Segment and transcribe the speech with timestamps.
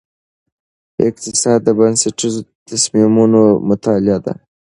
[1.07, 4.33] اقتصاد د بنسټیزو تصمیمونو مطالعه ده.